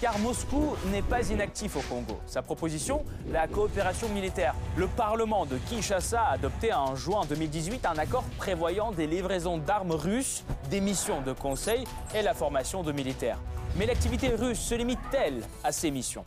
Car 0.00 0.18
Moscou 0.18 0.74
n'est 0.90 1.02
pas 1.02 1.30
inactif 1.30 1.76
au 1.76 1.80
Congo. 1.80 2.18
Sa 2.26 2.42
proposition, 2.42 3.04
la 3.30 3.48
coopération 3.48 4.08
militaire. 4.08 4.54
Le 4.76 4.86
Parlement 4.86 5.46
de 5.46 5.56
Kinshasa 5.56 6.20
a 6.20 6.32
adopté 6.32 6.72
en 6.72 6.94
juin 6.96 7.22
2018 7.28 7.86
un 7.86 7.96
accord 7.96 8.24
prévoyant 8.36 8.92
des 8.92 9.06
livraisons 9.06 9.58
d'armes 9.58 9.92
russes, 9.92 10.44
des 10.70 10.80
missions 10.80 11.22
de 11.22 11.32
conseil 11.32 11.84
et 12.14 12.22
la 12.22 12.34
formation 12.34 12.82
de 12.82 12.92
militaires. 12.92 13.38
Mais 13.76 13.86
l'activité 13.86 14.28
russe 14.28 14.58
se 14.58 14.74
limite-t-elle 14.74 15.42
à 15.62 15.72
ces 15.72 15.90
missions? 15.90 16.24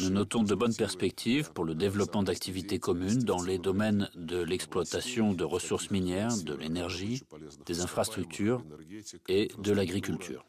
Nous 0.00 0.10
notons 0.10 0.42
de 0.42 0.54
bonnes 0.54 0.74
perspectives 0.74 1.50
pour 1.52 1.64
le 1.64 1.74
développement 1.74 2.22
d'activités 2.22 2.78
communes 2.78 3.20
dans 3.20 3.42
les 3.42 3.58
domaines 3.58 4.10
de 4.14 4.42
l'exploitation 4.42 5.32
de 5.32 5.44
ressources 5.44 5.90
minières, 5.90 6.36
de 6.36 6.54
l'énergie, 6.54 7.22
des 7.64 7.80
infrastructures 7.80 8.62
et 9.28 9.50
de 9.58 9.72
l'agriculture. 9.72 10.44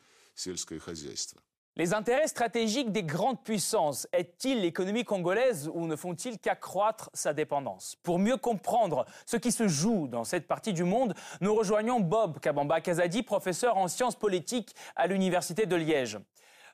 Les 1.78 1.94
intérêts 1.94 2.30
stratégiques 2.30 2.94
des 2.94 3.04
grandes 3.04 3.44
puissances 3.44 4.08
aident-ils 4.14 4.62
l'économie 4.62 5.04
congolaise 5.04 5.70
ou 5.74 5.88
ne 5.88 5.98
font-ils 5.98 6.40
qu'accroître 6.40 7.10
sa 7.14 7.34
dépendance? 7.34 7.98
Pour 8.02 8.18
mieux 8.18 8.38
comprendre 8.38 9.06
ce 9.26 9.36
qui 9.36 9.52
se 9.52 9.68
joue 9.68 10.08
dans 10.08 10.24
cette 10.24 10.48
partie 10.48 10.72
du 10.72 10.86
monde, 10.86 11.14
nous 11.42 11.54
rejoignons 11.54 12.00
Bob 12.00 12.40
Kabamba 12.40 12.80
Kazadi, 12.80 13.24
professeur 13.24 13.76
en 13.76 13.90
sciences 13.90 14.16
politiques 14.16 14.74
à 14.96 15.08
l'Université 15.08 15.66
de 15.66 15.76
Liège. 15.76 16.18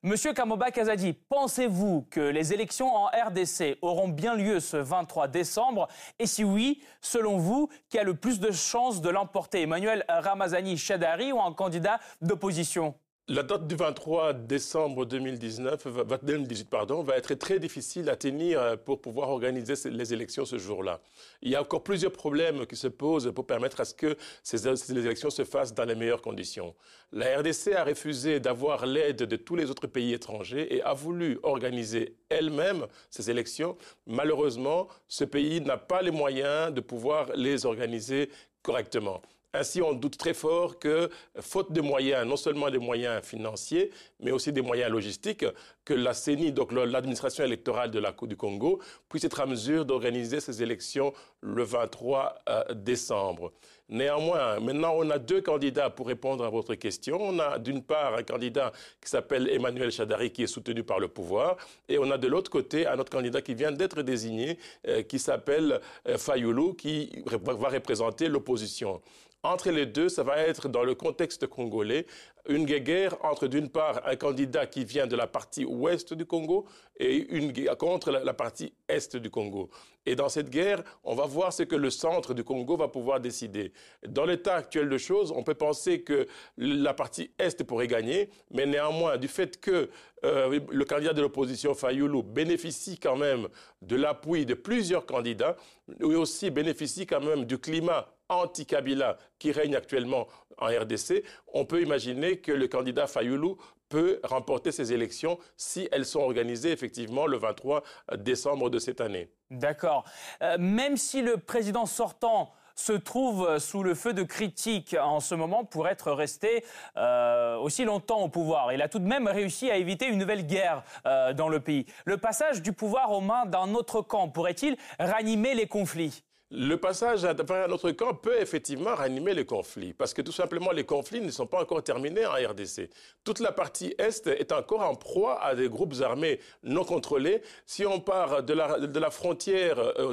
Monsieur 0.03 0.33
Kamoba 0.33 0.69
Kazadi, 0.69 1.13
pensez-vous 1.13 2.05
que 2.11 2.19
les 2.19 2.53
élections 2.53 2.95
en 2.95 3.07
RDC 3.07 3.79
auront 3.81 4.07
bien 4.07 4.35
lieu 4.35 4.59
ce 4.59 4.77
23 4.77 5.29
décembre? 5.29 5.87
Et 6.19 6.27
si 6.27 6.43
oui, 6.43 6.79
selon 7.01 7.39
vous, 7.39 7.69
qui 7.89 7.97
a 7.97 8.03
le 8.03 8.13
plus 8.13 8.39
de 8.39 8.51
chances 8.51 9.01
de 9.01 9.09
l'emporter? 9.09 9.63
Emmanuel 9.63 10.05
Ramazani 10.07 10.77
Chadari 10.77 11.31
ou 11.31 11.41
un 11.41 11.53
candidat 11.53 11.99
d'opposition? 12.21 12.93
La 13.31 13.43
date 13.43 13.65
du 13.65 13.75
23 13.75 14.33
décembre 14.33 15.05
2019, 15.05 15.87
2018 16.21 16.69
pardon, 16.69 17.01
va 17.01 17.15
être 17.15 17.33
très 17.35 17.59
difficile 17.59 18.09
à 18.09 18.17
tenir 18.17 18.59
euh, 18.59 18.75
pour 18.75 18.99
pouvoir 18.99 19.29
organiser 19.29 19.75
les 19.89 20.13
élections 20.13 20.43
ce 20.43 20.57
jour-là. 20.57 20.99
Il 21.41 21.49
y 21.49 21.55
a 21.55 21.61
encore 21.61 21.81
plusieurs 21.81 22.11
problèmes 22.11 22.65
qui 22.65 22.75
se 22.75 22.89
posent 22.89 23.31
pour 23.33 23.47
permettre 23.47 23.79
à 23.79 23.85
ce 23.85 23.93
que 23.93 24.17
ces, 24.43 24.67
élections 24.91 25.29
se 25.29 25.45
fassent 25.45 25.73
dans 25.73 25.85
les 25.85 25.95
meilleures 25.95 26.21
conditions. 26.21 26.75
La 27.13 27.39
RDC 27.39 27.71
a 27.73 27.85
refusé 27.85 28.41
d'avoir 28.41 28.85
l'aide 28.85 29.23
de 29.23 29.35
tous 29.37 29.55
les 29.55 29.69
autres 29.69 29.87
pays 29.87 30.11
étrangers 30.11 30.75
et 30.75 30.81
a 30.83 30.93
voulu 30.93 31.39
organiser 31.43 32.17
elle-même 32.27 32.85
ces 33.09 33.31
élections. 33.31 33.77
Malheureusement, 34.07 34.89
ce 35.07 35.23
pays 35.23 35.61
n'a 35.61 35.77
pas 35.77 36.01
les 36.01 36.11
moyens 36.11 36.73
de 36.73 36.81
pouvoir 36.81 37.27
les 37.33 37.65
organiser 37.65 38.29
correctement. 38.61 39.21
Ainsi, 39.53 39.81
on 39.81 39.91
doute 39.91 40.17
très 40.17 40.33
fort 40.33 40.79
que, 40.79 41.09
faute 41.41 41.73
de 41.73 41.81
moyens, 41.81 42.25
non 42.25 42.37
seulement 42.37 42.69
des 42.69 42.77
moyens 42.77 43.21
financiers, 43.21 43.91
mais 44.21 44.31
aussi 44.31 44.53
des 44.53 44.61
moyens 44.61 44.89
logistiques, 44.89 45.45
que 45.83 45.93
la 45.93 46.13
CENI, 46.13 46.53
donc 46.53 46.71
l'administration 46.71 47.43
électorale 47.43 47.91
de 47.91 47.99
la 47.99 48.13
du 48.21 48.37
Congo, 48.37 48.81
puisse 49.09 49.25
être 49.25 49.41
à 49.41 49.45
mesure 49.45 49.83
d'organiser 49.83 50.39
ces 50.39 50.63
élections 50.63 51.11
le 51.41 51.63
23 51.63 52.35
euh, 52.47 52.73
décembre. 52.73 53.51
Néanmoins, 53.91 54.61
maintenant, 54.61 54.93
on 54.95 55.09
a 55.09 55.19
deux 55.19 55.41
candidats 55.41 55.89
pour 55.89 56.07
répondre 56.07 56.45
à 56.45 56.49
votre 56.49 56.75
question. 56.75 57.17
On 57.21 57.39
a 57.39 57.59
d'une 57.59 57.83
part 57.83 58.15
un 58.15 58.23
candidat 58.23 58.71
qui 59.01 59.09
s'appelle 59.09 59.49
Emmanuel 59.49 59.91
Chadari, 59.91 60.31
qui 60.31 60.43
est 60.43 60.47
soutenu 60.47 60.81
par 60.81 60.97
le 60.97 61.09
pouvoir, 61.09 61.57
et 61.89 61.97
on 61.99 62.09
a 62.09 62.17
de 62.17 62.29
l'autre 62.29 62.49
côté 62.49 62.87
un 62.87 62.97
autre 62.99 63.11
candidat 63.11 63.41
qui 63.41 63.53
vient 63.53 63.73
d'être 63.73 64.01
désigné, 64.01 64.57
euh, 64.87 65.01
qui 65.03 65.19
s'appelle 65.19 65.81
euh, 66.07 66.17
Fayoulou, 66.17 66.73
qui 66.73 67.11
va 67.25 67.67
représenter 67.67 68.29
l'opposition. 68.29 69.01
Entre 69.43 69.71
les 69.71 69.87
deux, 69.87 70.07
ça 70.07 70.23
va 70.23 70.37
être 70.37 70.69
dans 70.69 70.83
le 70.83 70.95
contexte 70.95 71.47
congolais 71.47 72.05
une 72.47 72.65
guerre 72.65 73.17
entre 73.23 73.47
d'une 73.47 73.69
part 73.69 74.01
un 74.05 74.15
candidat 74.15 74.65
qui 74.65 74.85
vient 74.85 75.07
de 75.07 75.15
la 75.15 75.27
partie 75.27 75.65
ouest 75.65 76.13
du 76.13 76.25
Congo 76.25 76.65
et 76.97 77.17
une 77.35 77.51
guerre 77.51 77.77
contre 77.77 78.11
la, 78.11 78.33
partie 78.33 78.73
est 78.87 79.15
du 79.15 79.29
Congo. 79.29 79.69
Et 80.05 80.15
dans 80.15 80.29
cette 80.29 80.49
guerre, 80.49 80.83
on 81.03 81.13
va 81.13 81.25
voir 81.25 81.53
ce 81.53 81.63
que 81.63 81.75
le 81.75 81.89
centre 81.89 82.33
du 82.33 82.43
Congo 82.43 82.75
va 82.75 82.87
pouvoir 82.87 83.19
décider. 83.19 83.71
Dans 84.07 84.25
l'état 84.25 84.55
actuel 84.55 84.89
de 84.89 84.97
choses, 84.97 85.31
on 85.35 85.43
peut 85.43 85.53
penser 85.53 86.01
que 86.01 86.27
la 86.57 86.93
partie 86.93 87.31
est 87.37 87.63
pourrait 87.63 87.87
gagner, 87.87 88.29
mais 88.49 88.65
néanmoins, 88.65 89.17
du 89.17 89.27
fait 89.27 89.59
que 89.59 89.89
euh, 90.23 90.59
le 90.69 90.85
candidat 90.85 91.13
de 91.13 91.21
l'opposition, 91.21 91.73
Fayoulou, 91.73 92.23
bénéficie 92.23 92.97
quand 92.97 93.15
même 93.15 93.47
de 93.81 93.95
l'appui 93.95 94.45
de 94.45 94.53
plusieurs 94.53 95.05
candidats, 95.05 95.55
et 95.99 96.03
aussi 96.03 96.49
bénéficie 96.49 97.05
quand 97.05 97.21
même 97.21 97.45
du 97.45 97.57
climat 97.57 98.07
anti-Kabila 98.31 99.17
qui 99.39 99.51
règne 99.51 99.75
actuellement 99.75 100.27
en 100.57 100.67
RDC, 100.67 101.23
on 101.53 101.65
peut 101.65 101.81
imaginer 101.81 102.37
que 102.37 102.51
le 102.51 102.67
candidat 102.67 103.07
Fayoulou 103.07 103.57
peut 103.89 104.19
remporter 104.23 104.71
ces 104.71 104.93
élections 104.93 105.37
si 105.57 105.89
elles 105.91 106.05
sont 106.05 106.21
organisées 106.21 106.71
effectivement 106.71 107.27
le 107.27 107.37
23 107.37 107.83
décembre 108.17 108.69
de 108.69 108.79
cette 108.79 109.01
année. 109.01 109.29
D'accord. 109.49 110.05
Euh, 110.41 110.57
même 110.57 110.97
si 110.97 111.21
le 111.21 111.37
président 111.37 111.85
sortant 111.85 112.53
se 112.75 112.93
trouve 112.93 113.59
sous 113.59 113.83
le 113.83 113.93
feu 113.93 114.13
de 114.13 114.23
critiques 114.23 114.95
en 114.99 115.19
ce 115.19 115.35
moment 115.35 115.63
pour 115.65 115.87
être 115.87 116.11
resté 116.11 116.63
euh, 116.97 117.57
aussi 117.57 117.83
longtemps 117.83 118.21
au 118.21 118.29
pouvoir. 118.29 118.73
Il 118.73 118.81
a 118.81 118.87
tout 118.87 118.99
de 118.99 119.07
même 119.07 119.27
réussi 119.27 119.69
à 119.69 119.77
éviter 119.77 120.07
une 120.07 120.17
nouvelle 120.17 120.47
guerre 120.47 120.83
euh, 121.05 121.33
dans 121.33 121.49
le 121.49 121.59
pays. 121.59 121.85
Le 122.05 122.17
passage 122.17 122.61
du 122.61 122.73
pouvoir 122.73 123.11
aux 123.11 123.21
mains 123.21 123.45
d'un 123.45 123.73
autre 123.73 124.01
camp 124.01 124.29
pourrait-il 124.29 124.77
ranimer 124.99 125.53
les 125.53 125.67
conflits? 125.67 126.23
Le 126.53 126.75
passage 126.75 127.23
à 127.23 127.33
notre 127.67 127.91
camp 127.91 128.13
peut 128.13 128.39
effectivement 128.41 128.93
ranimer 128.93 129.33
les 129.33 129.45
conflits, 129.45 129.93
parce 129.93 130.13
que 130.13 130.21
tout 130.21 130.33
simplement 130.33 130.71
les 130.71 130.83
conflits 130.83 131.21
ne 131.21 131.31
sont 131.31 131.47
pas 131.47 131.61
encore 131.61 131.81
terminés 131.81 132.25
en 132.25 132.33
RDC. 132.33 132.89
Toute 133.23 133.39
la 133.39 133.53
partie 133.53 133.95
Est 133.97 134.27
est 134.27 134.51
encore 134.51 134.81
en 134.81 134.95
proie 134.95 135.41
à 135.41 135.55
des 135.55 135.69
groupes 135.69 135.95
armés 136.01 136.41
non 136.63 136.83
contrôlés. 136.83 137.41
Si 137.65 137.85
on 137.85 138.01
part 138.01 138.43
de 138.43 138.53
la, 138.53 139.11
frontière 139.11 139.79
euh, 139.79 140.11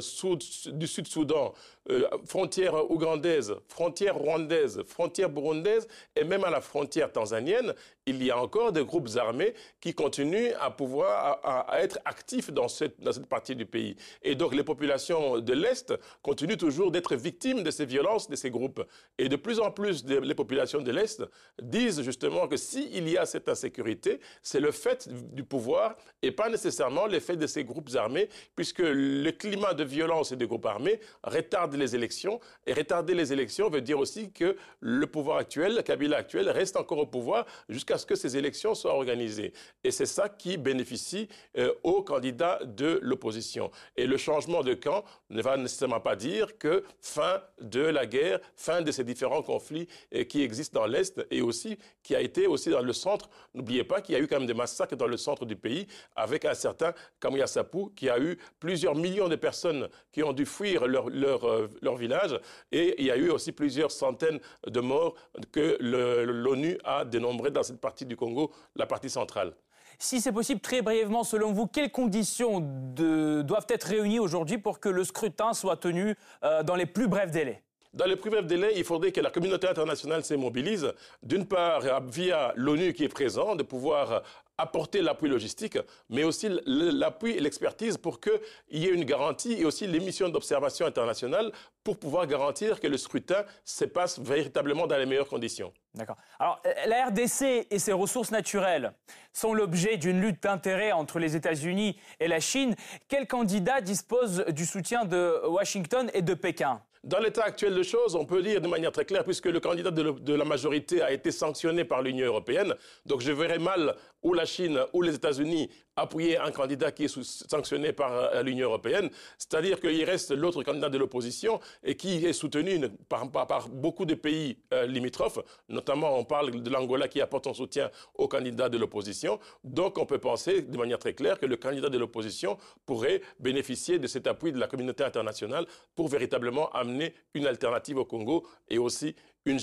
du 0.71 0.87
Sud-Soudan, 0.87 1.53
euh, 1.89 2.07
frontière 2.25 2.89
ougandaise, 2.91 3.55
frontière 3.67 4.15
rwandaise, 4.15 4.83
frontière 4.85 5.29
burundaise 5.29 5.87
et 6.15 6.23
même 6.23 6.43
à 6.43 6.49
la 6.49 6.61
frontière 6.61 7.11
tanzanienne, 7.11 7.73
il 8.05 8.23
y 8.23 8.31
a 8.31 8.37
encore 8.37 8.71
des 8.71 8.85
groupes 8.85 9.09
armés 9.17 9.53
qui 9.81 9.93
continuent 9.93 10.51
à 10.59 10.71
pouvoir 10.71 11.39
à, 11.43 11.81
être 11.81 11.99
actifs 12.05 12.51
dans 12.51 12.67
cette, 12.67 12.99
dans 12.99 13.11
cette 13.11 13.27
partie 13.27 13.55
du 13.55 13.65
pays. 13.65 13.95
Et 14.21 14.35
donc 14.35 14.53
les 14.53 14.63
populations 14.63 15.39
de 15.39 15.53
l'Est 15.53 15.93
continuent 16.21 16.57
toujours 16.57 16.91
d'être 16.91 17.15
victimes 17.15 17.63
de 17.63 17.71
ces 17.71 17.85
violences, 17.85 18.29
de 18.29 18.35
ces 18.35 18.49
groupes. 18.49 18.83
Et 19.17 19.29
de 19.29 19.35
plus 19.35 19.59
en 19.59 19.71
plus, 19.71 20.05
les 20.05 20.35
populations 20.35 20.81
de 20.81 20.91
l'Est 20.91 21.23
disent 21.61 22.01
justement 22.01 22.47
que 22.47 22.57
s'il 22.57 23.07
y 23.09 23.17
a 23.17 23.25
cette 23.25 23.49
insécurité, 23.49 24.19
c'est 24.43 24.59
le 24.59 24.71
fait 24.71 25.09
du 25.33 25.43
pouvoir 25.43 25.95
et 26.21 26.31
pas 26.31 26.49
nécessairement 26.49 27.05
l'effet 27.07 27.35
de 27.35 27.47
ces 27.47 27.63
groupes 27.63 27.89
armés, 27.95 28.29
puisque 28.55 28.79
le 28.83 29.31
climat 29.31 29.73
de 29.73 29.83
violence 29.83 30.31
et 30.31 30.35
des 30.35 30.47
groupes 30.47 30.65
armés 30.65 30.99
retarde 31.23 31.78
les 31.79 31.95
élections. 31.95 32.39
Et 32.67 32.73
retarder 32.73 33.13
les 33.15 33.33
élections 33.33 33.69
veut 33.69 33.81
dire 33.81 33.99
aussi 33.99 34.31
que 34.31 34.55
le 34.79 35.07
pouvoir 35.07 35.37
actuel, 35.37 35.75
le 35.75 35.81
Kabila 35.81 36.17
actuel, 36.17 36.49
reste 36.49 36.75
encore 36.77 36.99
au 36.99 37.05
pouvoir 37.05 37.45
jusqu'à 37.67 37.97
ce 37.97 38.05
que 38.05 38.15
ces 38.15 38.37
élections 38.37 38.75
soient 38.75 38.93
organisées. 38.93 39.53
Et 39.83 39.91
c'est 39.91 40.05
ça 40.05 40.29
qui 40.29 40.57
bénéficie 40.57 41.27
euh, 41.57 41.73
aux 41.83 42.03
candidats 42.03 42.59
de 42.63 42.99
l'opposition. 43.01 43.71
Et 43.95 44.05
le 44.05 44.17
changement 44.17 44.61
de 44.61 44.73
camp 44.73 45.03
ne 45.29 45.41
va 45.41 45.57
nécessairement 45.57 45.99
pas 45.99 46.15
dire 46.15 46.57
que 46.57 46.83
fin 47.01 47.41
de 47.61 47.81
la 47.81 48.05
guerre, 48.05 48.39
fin 48.55 48.81
de 48.81 48.91
ces 48.91 49.03
différents 49.03 49.41
conflits 49.41 49.87
euh, 50.13 50.23
qui 50.23 50.43
existent 50.43 50.79
dans 50.81 50.87
l'Est 50.87 51.25
et 51.31 51.41
aussi 51.41 51.77
qui 52.03 52.15
a 52.15 52.21
été 52.21 52.47
aussi 52.47 52.69
dans 52.69 52.81
le 52.81 52.93
centre. 52.93 53.29
N'oubliez 53.53 53.83
pas 53.83 54.01
qu'il 54.01 54.13
y 54.13 54.17
a 54.17 54.21
eu 54.21 54.27
quand 54.27 54.37
même 54.37 54.47
des 54.47 54.53
massacres 54.53 54.95
dans 54.95 55.07
le 55.07 55.17
centre 55.17 55.45
du 55.45 55.55
pays 55.55 55.87
avec 56.15 56.45
un 56.45 56.53
certain 56.53 56.93
Kamia 57.19 57.47
Sapou 57.47 57.91
qui 57.95 58.09
a 58.09 58.19
eu 58.19 58.37
plusieurs 58.59 58.95
millions 58.95 59.27
de 59.27 59.35
personnes 59.35 59.87
qui 60.11 60.23
ont 60.23 60.33
dû 60.33 60.45
fuir 60.45 60.87
leur, 60.87 61.09
leur, 61.09 61.43
euh, 61.45 61.58
leur 61.81 61.95
village. 61.95 62.39
Et 62.71 62.95
il 62.99 63.05
y 63.05 63.11
a 63.11 63.17
eu 63.17 63.29
aussi 63.29 63.51
plusieurs 63.51 63.91
centaines 63.91 64.39
de 64.67 64.79
morts 64.79 65.15
que 65.51 65.77
l'ONU 65.79 66.77
a 66.83 67.05
dénombrées 67.05 67.51
dans 67.51 67.63
cette 67.63 67.81
partie 67.81 68.05
du 68.05 68.15
Congo, 68.15 68.51
la 68.75 68.85
partie 68.85 69.09
centrale. 69.09 69.53
Si 70.01 70.21
c'est 70.21 70.31
possible, 70.31 70.61
très 70.61 70.81
brièvement, 70.81 71.25
selon 71.25 71.51
vous, 71.51 71.67
quelles 71.67 71.91
conditions 71.91 72.61
doivent 72.61 73.67
être 73.67 73.83
réunies 73.83 74.19
aujourd'hui 74.19 74.57
pour 74.57 74.79
que 74.79 74.87
le 74.87 75.03
scrutin 75.03 75.53
soit 75.53 75.75
tenu 75.75 76.15
euh, 76.43 76.63
dans 76.63 76.75
les 76.75 76.85
plus 76.85 77.09
brefs 77.09 77.31
délais? 77.31 77.61
Dans 77.93 78.05
les 78.05 78.15
plus 78.15 78.29
brefs 78.29 78.45
délais, 78.45 78.73
il 78.77 78.83
faudrait 78.83 79.11
que 79.11 79.19
la 79.19 79.31
communauté 79.31 79.67
internationale 79.67 80.23
s'immobilise, 80.23 80.93
d'une 81.21 81.45
part 81.45 81.81
via 82.07 82.53
l'ONU 82.55 82.93
qui 82.93 83.03
est 83.03 83.09
présent, 83.09 83.55
de 83.55 83.63
pouvoir 83.63 84.21
apporter 84.59 85.01
l'appui 85.01 85.29
logistique, 85.29 85.77
mais 86.09 86.23
aussi 86.23 86.49
l'appui 86.65 87.31
et 87.31 87.39
l'expertise 87.39 87.97
pour 87.97 88.19
qu'il 88.19 88.39
y 88.71 88.85
ait 88.85 88.93
une 88.93 89.05
garantie 89.05 89.53
et 89.53 89.65
aussi 89.65 89.87
les 89.87 89.99
missions 89.99 90.29
d'observation 90.29 90.85
internationale 90.85 91.51
pour 91.83 91.97
pouvoir 91.97 92.27
garantir 92.27 92.79
que 92.79 92.87
le 92.87 92.97
scrutin 92.97 93.45
se 93.63 93.85
passe 93.85 94.19
véritablement 94.19 94.85
dans 94.85 94.97
les 94.97 95.05
meilleures 95.05 95.27
conditions. 95.27 95.73
D'accord. 95.95 96.17
Alors, 96.39 96.61
la 96.85 97.07
RDC 97.07 97.67
et 97.71 97.79
ses 97.79 97.93
ressources 97.93 98.31
naturelles 98.31 98.93
sont 99.33 99.53
l'objet 99.53 99.97
d'une 99.97 100.21
lutte 100.21 100.43
d'intérêts 100.43 100.91
entre 100.91 101.19
les 101.19 101.35
États-Unis 101.35 101.99
et 102.19 102.27
la 102.27 102.39
Chine. 102.39 102.75
Quel 103.07 103.27
candidat 103.27 103.81
dispose 103.81 104.45
du 104.49 104.65
soutien 104.65 105.05
de 105.05 105.41
Washington 105.47 106.11
et 106.13 106.21
de 106.21 106.33
Pékin? 106.33 106.81
Dans 107.03 107.19
l'état 107.19 107.43
actuel 107.43 107.75
de 107.75 107.83
choses, 107.83 108.15
on 108.15 108.25
peut 108.25 108.41
dire 108.41 108.61
de 108.61 108.67
manière 108.67 108.91
très 108.91 109.05
claire, 109.05 109.23
puisque 109.23 109.45
le 109.45 109.59
candidat 109.59 109.91
de, 109.91 110.33
la 110.33 110.45
majorité 110.45 111.01
a 111.01 111.11
été 111.11 111.31
sanctionné 111.31 111.85
par 111.85 112.01
l'Union 112.01 112.25
européenne, 112.27 112.75
donc 113.05 113.21
je 113.21 113.31
verrais 113.31 113.59
mal 113.59 113.95
ou 114.21 114.33
la 114.33 114.45
Chine 114.45 114.79
ou 114.93 115.01
les 115.01 115.15
États-Unis 115.15 115.69
appuyer 116.01 116.37
un 116.37 116.51
candidat 116.51 116.91
qui 116.91 117.05
est 117.05 117.23
sanctionné 117.49 117.93
par 117.93 118.11
euh, 118.11 118.43
l'Union 118.43 118.67
européenne. 118.67 119.09
C'est-à-dire 119.37 119.79
qu'il 119.79 120.03
reste 120.03 120.31
l'autre 120.31 120.63
candidat 120.63 120.89
de 120.89 120.97
l'opposition 120.97 121.59
et 121.83 121.95
qui 121.95 122.25
est 122.25 122.33
soutenu 122.33 122.79
par, 123.07 123.69
beaucoup 123.69 124.05
de 124.05 124.15
pays 124.15 124.57
euh, 124.73 124.85
limitrophes. 124.85 125.39
Notamment, 125.69 126.17
on 126.17 126.23
parle 126.23 126.51
de 126.61 126.69
l'Angola 126.69 127.07
qui 127.07 127.21
apporte 127.21 127.45
son 127.45 127.53
soutien 127.53 127.89
au 128.15 128.27
candidat 128.27 128.69
de 128.69 128.77
l'opposition. 128.77 129.39
Donc, 129.63 129.97
on 129.97 130.05
peut 130.05 130.19
penser 130.19 130.61
de 130.61 130.77
manière 130.77 130.99
très 130.99 131.13
claire 131.13 131.39
que 131.39 131.45
le 131.45 131.57
candidat 131.57 131.89
de 131.89 131.97
l'opposition 131.97 132.57
pourrait 132.85 133.21
bénéficier 133.39 133.99
de 133.99 134.07
cet 134.07 134.27
appui 134.27 134.51
de 134.51 134.59
la 134.59 134.67
communauté 134.67 135.03
internationale 135.03 135.65
pour 135.95 136.07
véritablement 136.07 136.69
amener 136.71 137.13
une 137.33 137.47
alternative 137.47 137.97
au 137.97 138.05
Congo 138.05 138.47
et 138.69 138.77
aussi 138.77 139.15
une 139.45 139.59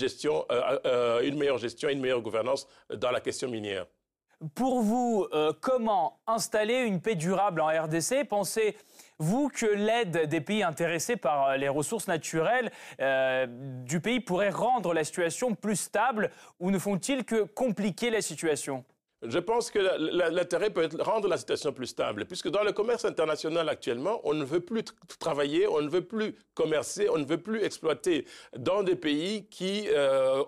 euh, 0.86 1.32
meilleure 1.32 1.58
gestion, 1.58 1.88
une 1.88 2.00
meilleure 2.00 2.22
gouvernance 2.22 2.66
dans 2.90 3.10
la 3.10 3.20
question 3.20 3.48
minière. 3.48 3.86
Pour 4.54 4.82
vous, 4.82 5.26
euh, 5.32 5.52
comment 5.62 6.20
installer 6.26 6.80
une 6.80 7.00
paix 7.00 7.14
durable 7.14 7.62
en 7.62 7.68
RDC 7.68 8.24
Pensez-vous 8.28 9.48
que 9.48 9.64
l'aide 9.64 10.28
des 10.28 10.42
pays 10.42 10.62
intéressés 10.62 11.16
par 11.16 11.48
euh, 11.48 11.56
les 11.56 11.70
ressources 11.70 12.06
naturelles 12.06 12.70
euh, 13.00 13.46
du 13.48 14.00
pays 14.00 14.20
pourrait 14.20 14.50
rendre 14.50 14.92
la 14.92 15.04
situation 15.04 15.54
plus 15.54 15.76
stable 15.76 16.30
ou 16.60 16.70
ne 16.70 16.78
font-ils 16.78 17.24
que 17.24 17.44
compliquer 17.44 18.10
la 18.10 18.20
situation? 18.20 18.84
Je 19.22 19.38
pense 19.38 19.70
que 19.70 19.78
l'intérêt 19.78 20.68
peut 20.68 20.82
être 20.82 21.02
rendre 21.02 21.26
la 21.26 21.38
situation 21.38 21.72
plus 21.72 21.86
stable, 21.86 22.26
puisque 22.26 22.50
dans 22.50 22.62
le 22.62 22.72
commerce 22.72 23.06
international 23.06 23.70
actuellement, 23.70 24.20
on 24.24 24.34
ne 24.34 24.44
veut 24.44 24.60
plus 24.60 24.84
travailler, 25.18 25.66
on 25.66 25.80
ne 25.80 25.88
veut 25.88 26.04
plus 26.04 26.36
commercer, 26.52 27.08
on 27.08 27.16
ne 27.16 27.24
veut 27.24 27.40
plus 27.40 27.64
exploiter 27.64 28.26
dans 28.58 28.82
des 28.82 28.94
pays 28.94 29.46
qui 29.48 29.88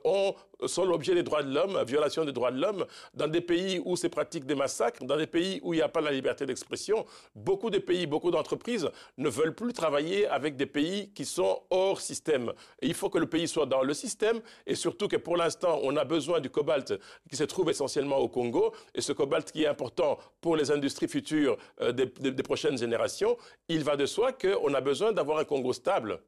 ont 0.05 0.35
sont 0.67 0.85
l'objet 0.85 1.15
des 1.15 1.23
droits 1.23 1.43
de 1.43 1.53
l'homme, 1.53 1.83
violation 1.85 2.25
des 2.25 2.33
droits 2.33 2.51
de 2.51 2.61
l'homme, 2.61 2.85
dans 3.15 3.29
des 3.29 3.41
pays 3.41 3.81
où 3.85 3.97
c'est 3.97 4.09
pratique 4.09 4.45
des 4.45 4.55
massacres, 4.55 5.05
dans 5.05 5.17
des 5.17 5.27
pays 5.27 5.61
où 5.63 5.75
il 5.75 5.77
n'y 5.77 5.83
a 5.83 5.89
pas 5.89 6.01
la 6.01 6.11
liberté 6.11 6.47
d'expression. 6.47 7.07
Beaucoup 7.35 7.71
de 7.71 7.79
pays, 7.79 8.07
beaucoup 8.07 8.31
d'entreprises 8.31 8.89
ne 9.17 9.29
veulent 9.29 9.55
plus 9.55 9.73
travailler 9.73 10.27
avec 10.27 10.57
des 10.57 10.67
pays 10.67 11.11
qui 11.15 11.25
sont 11.25 11.63
hors 11.71 12.01
système. 12.01 12.53
il 12.83 12.95
faut 12.95 13.11
que 13.11 13.19
le 13.19 13.27
pays 13.27 13.49
soit 13.49 13.67
dans 13.67 13.83
le 13.83 13.95
système 13.95 14.41
et 14.67 14.75
surtout 14.75 15.09
que 15.09 15.17
pour 15.17 15.37
l'instant, 15.37 15.81
on 15.83 15.97
a 15.97 16.05
besoin 16.05 16.41
du 16.41 16.51
cobalt 16.51 16.95
qui 17.29 17.37
se 17.37 17.45
trouve 17.45 17.71
essentiellement 17.71 18.19
au 18.19 18.29
Congo 18.29 18.73
et 18.95 19.01
ce 19.01 19.13
cobalt 19.13 19.51
qui 19.51 19.65
est 19.65 19.67
important 19.67 20.19
pour 20.41 20.57
les 20.57 20.71
industries 20.71 21.09
futures 21.09 21.57
euh, 21.81 21.93
des, 21.93 22.07
des 22.07 22.43
prochaines 22.43 22.79
générations. 22.79 23.37
Il 23.69 23.85
va 23.85 23.97
de 23.97 24.07
soi 24.07 24.33
qu'on 24.33 24.73
a 24.75 24.81
besoin 24.81 25.13
d'avoir 25.13 25.39
un 25.39 25.45
Congo 25.45 25.73
stable. 25.73 26.21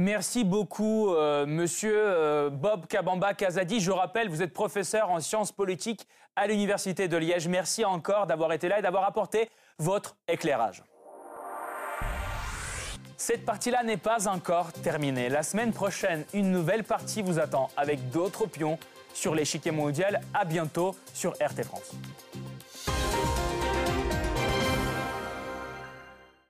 Merci 0.00 0.44
beaucoup, 0.44 1.12
euh, 1.12 1.44
monsieur 1.44 1.92
euh, 1.96 2.50
Bob 2.50 2.86
Kabamba 2.86 3.34
Kazadi. 3.34 3.80
Je 3.80 3.90
rappelle, 3.90 4.28
vous 4.28 4.42
êtes 4.42 4.52
professeur 4.52 5.10
en 5.10 5.18
sciences 5.18 5.50
politiques 5.50 6.06
à 6.36 6.46
l'Université 6.46 7.08
de 7.08 7.16
Liège. 7.16 7.48
Merci 7.48 7.84
encore 7.84 8.28
d'avoir 8.28 8.52
été 8.52 8.68
là 8.68 8.78
et 8.78 8.82
d'avoir 8.82 9.02
apporté 9.02 9.50
votre 9.80 10.14
éclairage. 10.28 10.84
Cette 13.16 13.44
partie-là 13.44 13.82
n'est 13.82 13.96
pas 13.96 14.28
encore 14.28 14.72
terminée. 14.72 15.28
La 15.28 15.42
semaine 15.42 15.72
prochaine, 15.72 16.24
une 16.32 16.52
nouvelle 16.52 16.84
partie 16.84 17.20
vous 17.20 17.40
attend 17.40 17.68
avec 17.76 18.10
d'autres 18.10 18.46
pions 18.46 18.78
sur 19.12 19.34
l'échiquier 19.34 19.72
mondial. 19.72 20.20
À 20.32 20.44
bientôt 20.44 20.94
sur 21.12 21.32
RT 21.32 21.64
France. 21.64 21.96